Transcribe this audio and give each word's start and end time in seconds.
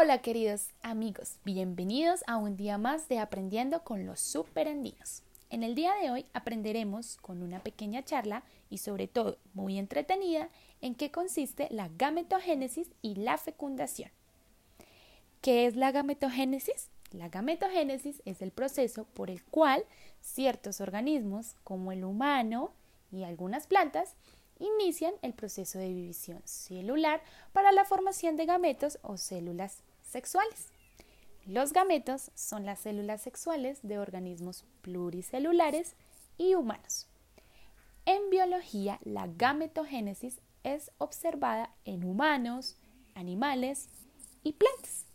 Hola, 0.00 0.18
queridos 0.18 0.68
amigos, 0.82 1.40
bienvenidos 1.44 2.22
a 2.28 2.36
un 2.36 2.56
día 2.56 2.78
más 2.78 3.08
de 3.08 3.18
Aprendiendo 3.18 3.82
con 3.82 4.06
los 4.06 4.20
Superandinos. 4.20 5.24
En 5.50 5.64
el 5.64 5.74
día 5.74 5.92
de 6.00 6.12
hoy 6.12 6.24
aprenderemos 6.34 7.16
con 7.16 7.42
una 7.42 7.58
pequeña 7.58 8.04
charla 8.04 8.44
y 8.70 8.78
sobre 8.78 9.08
todo 9.08 9.38
muy 9.54 9.76
entretenida 9.76 10.50
en 10.82 10.94
qué 10.94 11.10
consiste 11.10 11.66
la 11.72 11.90
gametogénesis 11.98 12.88
y 13.02 13.16
la 13.16 13.38
fecundación. 13.38 14.12
¿Qué 15.42 15.66
es 15.66 15.74
la 15.74 15.90
gametogénesis? 15.90 16.90
La 17.10 17.28
gametogénesis 17.28 18.22
es 18.24 18.40
el 18.40 18.52
proceso 18.52 19.02
por 19.14 19.30
el 19.30 19.42
cual 19.42 19.84
ciertos 20.20 20.80
organismos, 20.80 21.56
como 21.64 21.90
el 21.90 22.04
humano 22.04 22.70
y 23.10 23.24
algunas 23.24 23.66
plantas, 23.66 24.14
inician 24.60 25.14
el 25.22 25.34
proceso 25.34 25.80
de 25.80 25.88
división 25.88 26.40
celular 26.44 27.20
para 27.52 27.72
la 27.72 27.84
formación 27.84 28.36
de 28.36 28.46
gametos 28.46 29.00
o 29.02 29.16
células 29.16 29.82
sexuales. 30.08 30.68
Los 31.46 31.72
gametos 31.72 32.30
son 32.34 32.66
las 32.66 32.80
células 32.80 33.22
sexuales 33.22 33.78
de 33.82 33.98
organismos 33.98 34.64
pluricelulares 34.82 35.96
y 36.36 36.54
humanos. 36.54 37.06
En 38.04 38.30
biología, 38.30 38.98
la 39.04 39.26
gametogénesis 39.26 40.40
es 40.62 40.90
observada 40.98 41.70
en 41.84 42.04
humanos, 42.04 42.76
animales 43.14 43.88
y 44.42 44.52
plantas. 44.52 45.06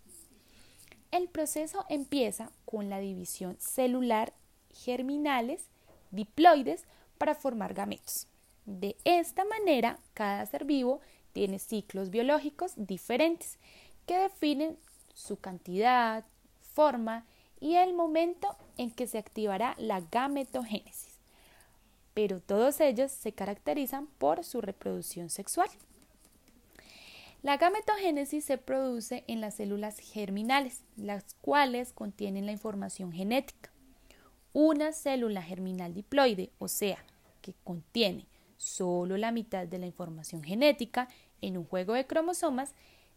El 1.12 1.28
proceso 1.28 1.86
empieza 1.90 2.52
con 2.66 2.90
la 2.90 3.00
división 3.00 3.56
celular 3.60 4.34
germinales 4.72 5.70
diploides 6.10 6.86
para 7.18 7.36
formar 7.36 7.74
gametos. 7.74 8.28
De 8.66 8.96
esta 9.04 9.46
manera, 9.46 10.00
cada 10.14 10.46
ser 10.46 10.66
vivo 10.66 11.02
tiene 11.34 11.60
ciclos 11.60 12.10
biológicos 12.10 12.74
diferentes 12.76 13.60
que 14.06 14.18
definen 14.18 14.78
su 15.14 15.38
cantidad, 15.38 16.26
forma 16.74 17.26
y 17.60 17.76
el 17.76 17.94
momento 17.94 18.58
en 18.78 18.92
que 18.92 19.08
se 19.08 19.18
activará 19.18 19.76
la 19.78 20.02
gametogénesis. 20.02 21.18
Pero 22.14 22.40
todos 22.42 22.80
ellos 22.80 23.12
se 23.12 23.32
caracterizan 23.32 24.08
por 24.18 24.44
su 24.44 24.62
reproducción 24.62 25.30
sexual. 25.30 25.70
La 27.42 27.58
gametogénesis 27.58 28.46
se 28.46 28.58
produce 28.58 29.24
en 29.28 29.42
las 29.42 29.56
células 29.56 30.00
germinales, 30.00 30.84
las 30.96 31.36
cuales 31.42 31.92
contienen 31.92 32.46
la 32.46 32.54
información 32.54 33.12
genética. 33.12 33.70
Una 34.54 34.94
célula 34.94 35.42
germinal 35.42 35.94
diploide, 35.94 36.52
o 36.60 36.68
sea, 36.68 37.04
que 37.42 37.54
contiene 37.64 38.28
solo 38.58 39.18
la 39.18 39.32
mitad 39.32 39.68
de 39.68 39.78
la 39.78 39.88
información 39.88 40.44
genética 40.44 41.10
en 41.42 41.58
un 41.58 41.66
juego 41.66 41.94
de 41.94 42.08
cromosomas, 42.08 42.74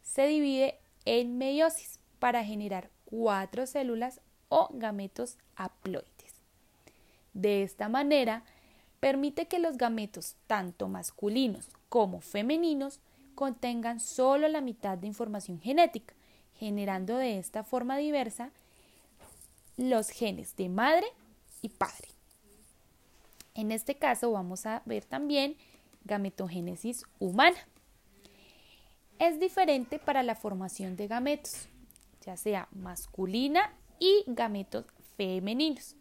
se 0.07 0.27
divide 0.29 0.79
en 1.05 1.37
meiosis 1.37 1.99
para 2.19 2.45
generar 2.45 2.91
cuatro 3.05 3.67
células 3.67 4.21
o 4.49 4.69
gametos 4.73 5.37
haploides. 5.57 6.07
De 7.35 7.63
esta 7.63 7.89
manera, 7.89 8.45
permite 9.01 9.47
que 9.47 9.59
los 9.59 9.77
gametos, 9.77 10.37
tanto 10.47 10.89
masculinos 10.89 11.69
como 11.89 12.21
femeninos, 12.21 13.01
contengan 13.35 14.01
solo 14.01 14.49
la 14.49 14.63
mitad 14.63 14.97
de 14.97 15.09
información 15.09 15.61
genética, 15.61 16.15
generando 16.55 17.17
de 17.19 17.39
esta 17.39 17.65
forma 17.65 17.99
diversa 17.99 18.51
los 19.77 20.09
genes 20.09 20.57
de 20.57 20.71
madre 20.71 21.07
y 21.61 21.69
padre. 21.69 22.09
En 23.55 23.73
este 23.73 23.97
caso 23.97 24.31
vamos 24.31 24.65
a 24.67 24.83
ver 24.87 25.05
también 25.05 25.57
gametogénesis 26.05 27.05
humana. 27.19 27.59
Es 29.19 29.41
diferente 29.41 29.99
para 29.99 30.23
la 30.23 30.35
formación 30.35 30.97
de 30.97 31.09
gametos, 31.09 31.69
ya 32.25 32.37
sea 32.37 32.69
masculina 32.73 33.73
y 33.99 34.25
gametos 34.27 34.85
femeninos. 35.17 35.97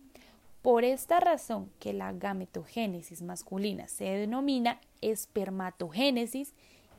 Por 0.61 0.83
esta 0.83 1.21
razón 1.21 1.71
que 1.79 1.93
la 1.93 2.11
gametogénesis 2.11 3.21
masculina 3.21 3.87
se 3.87 4.05
denomina 4.05 4.81
espermatogénesis 4.99 6.53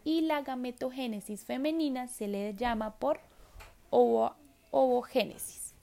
y 0.05 0.23
la 0.23 0.41
gametogénesis 0.41 1.45
femenina 1.45 2.09
se 2.09 2.29
le 2.29 2.55
llama 2.55 2.95
por 2.95 3.21
ovogénesis. 4.71 5.75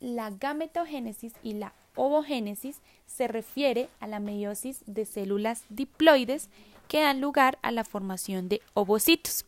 La 0.00 0.30
gametogénesis 0.30 1.34
y 1.42 1.54
la 1.54 1.74
ovogénesis 1.94 2.80
se 3.06 3.28
refiere 3.28 3.88
a 4.00 4.06
la 4.06 4.20
meiosis 4.20 4.82
de 4.86 5.04
células 5.04 5.64
diploides 5.68 6.48
que 6.86 7.00
dan 7.00 7.20
lugar 7.20 7.58
a 7.62 7.70
la 7.70 7.84
formación 7.84 8.48
de 8.48 8.62
ovocitos 8.74 9.44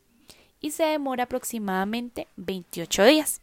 y 0.60 0.72
se 0.72 0.84
demora 0.84 1.24
aproximadamente 1.24 2.28
28 2.36 3.04
días. 3.04 3.40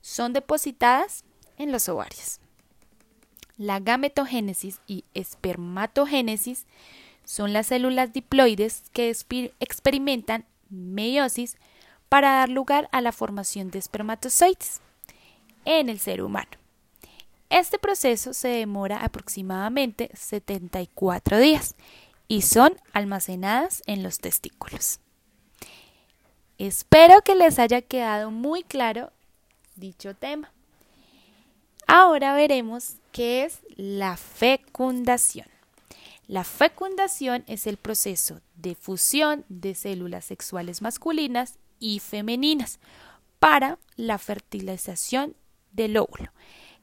Son 0.00 0.32
depositadas 0.32 1.24
en 1.56 1.72
los 1.72 1.88
ovarios. 1.88 2.40
La 3.56 3.80
gametogénesis 3.80 4.80
y 4.86 5.04
espermatogénesis 5.14 6.66
son 7.24 7.52
las 7.52 7.66
células 7.66 8.12
diploides 8.12 8.84
que 8.92 9.10
experimentan 9.60 10.46
meiosis 10.70 11.56
para 12.08 12.30
dar 12.30 12.48
lugar 12.48 12.88
a 12.92 13.00
la 13.00 13.12
formación 13.12 13.70
de 13.70 13.78
espermatozoides 13.78 14.80
en 15.64 15.88
el 15.88 15.98
ser 15.98 16.22
humano. 16.22 16.50
Este 17.50 17.78
proceso 17.78 18.32
se 18.32 18.48
demora 18.48 18.98
aproximadamente 18.98 20.10
74 20.14 21.38
días 21.38 21.74
y 22.28 22.42
son 22.42 22.76
almacenadas 22.92 23.82
en 23.86 24.02
los 24.02 24.18
testículos. 24.18 25.00
Espero 26.58 27.22
que 27.22 27.36
les 27.36 27.60
haya 27.60 27.82
quedado 27.82 28.32
muy 28.32 28.64
claro 28.64 29.12
dicho 29.76 30.14
tema. 30.14 30.52
Ahora 31.86 32.34
veremos 32.34 32.96
qué 33.12 33.44
es 33.44 33.60
la 33.76 34.16
fecundación. 34.16 35.46
La 36.26 36.44
fecundación 36.44 37.44
es 37.46 37.66
el 37.66 37.76
proceso 37.76 38.40
de 38.56 38.74
fusión 38.74 39.44
de 39.48 39.74
células 39.74 40.24
sexuales 40.24 40.82
masculinas 40.82 41.58
y 41.78 42.00
femeninas 42.00 42.80
para 43.38 43.78
la 43.96 44.18
fertilización 44.18 45.36
del 45.72 45.96
óvulo 45.96 46.32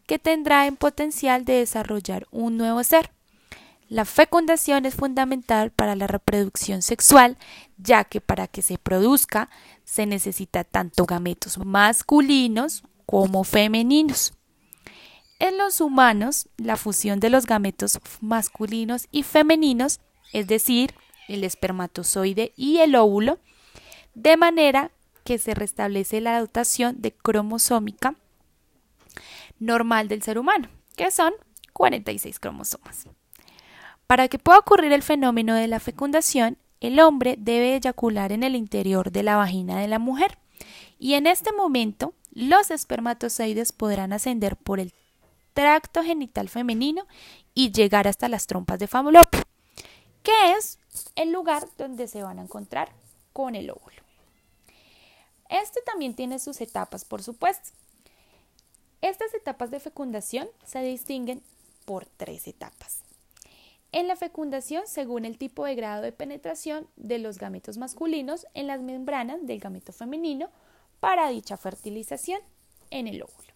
que 0.08 0.20
tendrá 0.20 0.68
en 0.68 0.78
potencial 0.78 1.46
de 1.46 1.54
desarrollar 1.54 2.28
un 2.32 2.58
nuevo 2.58 2.84
ser. 2.84 3.12
La 3.88 4.06
fecundación 4.06 4.86
es 4.86 4.96
fundamental 4.96 5.72
para 5.72 5.96
la 5.96 6.08
reproducción 6.08 6.82
sexual, 6.82 7.38
ya 7.78 8.04
que 8.04 8.20
para 8.20 8.48
que 8.48 8.64
se 8.64 8.80
produzca 8.80 9.50
se 9.84 10.08
necesita 10.08 10.64
tanto 10.64 11.06
gametos 11.06 11.60
masculinos 11.60 12.84
como 13.06 13.44
femeninos. 13.44 14.34
En 15.38 15.58
los 15.60 15.82
humanos, 15.82 16.48
la 16.58 16.78
fusión 16.78 17.20
de 17.20 17.30
los 17.30 17.46
gametos 17.46 18.00
masculinos 18.22 19.08
y 19.12 19.22
femeninos, 19.22 20.00
es 20.34 20.48
decir, 20.48 20.96
el 21.28 21.44
espermatozoide 21.44 22.54
y 22.56 22.78
el 22.78 22.96
óvulo, 22.96 23.40
de 24.16 24.38
manera 24.38 24.92
que 25.24 25.38
se 25.38 25.54
restablece 25.54 26.22
la 26.22 26.40
dotación 26.40 27.00
cromosómica 27.22 28.16
normal 29.60 30.08
del 30.08 30.24
ser 30.24 30.40
humano, 30.40 30.70
que 30.96 31.12
son 31.12 31.34
46 31.74 32.40
cromosomas. 32.40 33.08
Para 34.08 34.28
que 34.28 34.38
pueda 34.38 34.60
ocurrir 34.60 34.94
el 34.94 35.02
fenómeno 35.02 35.56
de 35.56 35.68
la 35.68 35.80
fecundación, 35.80 36.58
el 36.80 37.00
hombre 37.00 37.36
debe 37.40 37.76
eyacular 37.76 38.32
en 38.32 38.44
el 38.44 38.56
interior 38.56 39.12
de 39.12 39.24
la 39.24 39.38
vagina 39.38 39.80
de 39.80 39.88
la 39.88 39.98
mujer 39.98 40.38
y 41.00 41.16
en 41.16 41.26
este 41.26 41.52
momento 41.52 42.14
los 42.32 42.70
espermatozoides 42.70 43.72
podrán 43.72 44.14
ascender 44.14 44.58
por 44.58 44.80
el 44.80 44.94
tracto 45.54 46.04
genital 46.04 46.50
femenino 46.50 47.08
y 47.54 47.72
llegar 47.72 48.08
hasta 48.08 48.30
las 48.30 48.46
trompas 48.46 48.78
de 48.78 48.88
Falopio, 48.88 49.42
que 50.22 50.52
es 50.52 50.78
el 51.16 51.32
lugar 51.32 51.68
donde 51.78 52.08
se 52.08 52.22
van 52.22 52.40
a 52.40 52.44
encontrar 52.44 52.92
con 53.34 53.56
el 53.56 53.72
óvulo. 53.72 54.04
Este 55.50 55.82
también 55.82 56.14
tiene 56.14 56.40
sus 56.40 56.60
etapas, 56.62 57.06
por 57.06 57.24
supuesto. 57.24 57.70
Estas 59.02 59.34
etapas 59.34 59.72
de 59.72 59.80
fecundación 59.80 60.48
se 60.66 60.82
distinguen 60.82 61.42
por 61.86 62.06
tres 62.06 62.48
etapas. 62.48 63.06
En 63.96 64.10
la 64.10 64.18
fecundación, 64.18 64.84
según 64.88 65.24
el 65.24 65.38
tipo 65.38 65.64
de 65.64 65.74
grado 65.74 66.02
de 66.02 66.12
penetración 66.12 66.86
de 66.98 67.18
los 67.18 67.40
gametos 67.40 67.78
masculinos 67.78 68.46
en 68.54 68.68
las 68.68 68.82
membranas 68.82 69.48
del 69.48 69.62
gameto 69.62 69.94
femenino 69.94 70.50
para 71.00 71.30
dicha 71.30 71.56
fertilización 71.56 72.42
en 72.90 73.08
el 73.08 73.24
óvulo. 73.24 73.54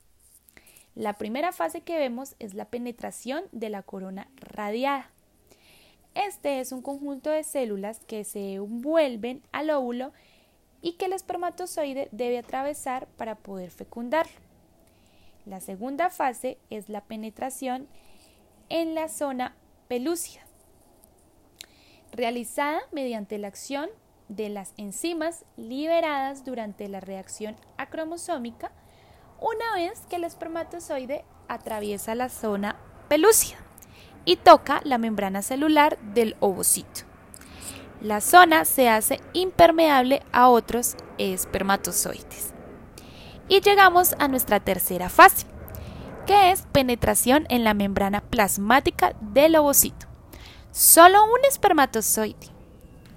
La 0.95 1.17
primera 1.17 1.51
fase 1.51 1.81
que 1.81 1.97
vemos 1.97 2.35
es 2.39 2.53
la 2.53 2.63
penetración 2.63 3.43
de 3.51 3.67
la 3.67 3.83
corona 3.83 4.29
radiada. 4.37 5.09
Este 6.15 6.61
es 6.61 6.71
un 6.71 6.81
conjunto 6.81 7.29
de 7.29 7.43
células 7.43 7.99
que 8.07 8.23
se 8.23 8.53
envuelven 8.53 9.43
al 9.51 9.69
óvulo 9.71 10.13
y 10.81 10.93
que 10.93 11.07
el 11.07 11.11
espermatozoide 11.11 12.07
debe 12.13 12.37
atravesar 12.37 13.07
para 13.17 13.35
poder 13.35 13.71
fecundarlo. 13.71 14.39
La 15.45 15.59
segunda 15.59 16.09
fase 16.09 16.57
es 16.69 16.87
la 16.87 17.01
penetración 17.01 17.89
en 18.69 18.95
la 18.95 19.09
zona 19.09 19.53
pelúcida, 19.89 20.41
realizada 22.13 22.79
mediante 22.91 23.39
la 23.39 23.47
acción 23.49 23.89
de 24.29 24.47
las 24.49 24.73
enzimas 24.77 25.45
liberadas 25.57 26.45
durante 26.45 26.87
la 26.87 26.99
reacción 26.99 27.55
acromosómica 27.77 28.71
una 29.41 29.73
vez 29.75 30.01
que 30.07 30.17
el 30.17 30.25
espermatozoide 30.25 31.25
atraviesa 31.47 32.13
la 32.13 32.29
zona 32.29 32.77
pelúcida 33.07 33.57
y 34.25 34.35
toca 34.35 34.79
la 34.83 34.99
membrana 34.99 35.41
celular 35.41 35.97
del 36.13 36.35
ovocito. 36.39 37.01
La 37.99 38.21
zona 38.21 38.65
se 38.65 38.89
hace 38.89 39.19
impermeable 39.33 40.21
a 40.31 40.49
otros 40.49 40.97
espermatozoides. 41.17 42.53
Y 43.47 43.61
llegamos 43.61 44.13
a 44.19 44.27
nuestra 44.27 44.59
tercera 44.59 45.09
fase, 45.09 45.47
que 46.29 46.51
es 46.51 46.61
penetración 46.71 47.47
en 47.49 47.63
la 47.63 47.73
membrana 47.73 48.21
plasmática 48.21 49.15
del 49.19 49.55
ovocito. 49.55 50.05
Solo 50.71 51.23
un 51.23 51.43
espermatozoide. 51.49 52.37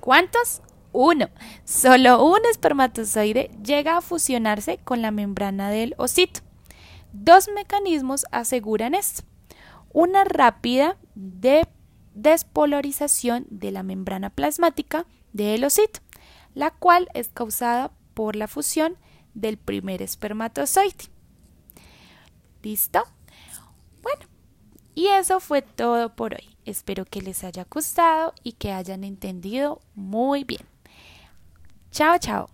¿Cuántos? 0.01 0.63
Uno. 0.93 1.29
Solo 1.67 2.25
un 2.25 2.39
espermatozoide 2.51 3.51
llega 3.63 3.99
a 3.99 4.01
fusionarse 4.01 4.79
con 4.79 5.03
la 5.03 5.11
membrana 5.11 5.69
del 5.69 5.93
ovocito. 5.99 6.41
Dos 7.13 7.51
mecanismos 7.55 8.25
aseguran 8.31 8.95
esto. 8.95 9.25
Una 9.93 10.25
rápida 10.25 10.97
despolarización 12.15 13.45
de 13.51 13.73
la 13.73 13.83
membrana 13.83 14.31
plasmática 14.31 15.05
del 15.35 15.65
ovocito, 15.65 16.01
la 16.55 16.71
cual 16.71 17.11
es 17.13 17.29
causada 17.29 17.91
por 18.15 18.37
la 18.37 18.49
fusión 18.49 18.97
del 19.35 19.59
primer 19.59 20.01
espermatozoide. 20.01 21.13
¿Listo? 22.63 23.03
Bueno, 24.03 24.27
y 24.95 25.09
eso 25.09 25.41
fue 25.41 25.63
todo 25.63 26.15
por 26.15 26.35
hoy. 26.35 26.57
Espero 26.65 27.05
que 27.05 27.23
les 27.23 27.45
haya 27.45 27.67
gustado 27.71 28.35
y 28.43 28.53
que 28.53 28.73
hayan 28.73 29.05
entendido 29.05 29.81
muy 29.95 30.45
bien. 30.45 30.67
Chao, 31.91 32.19
chao. 32.19 32.52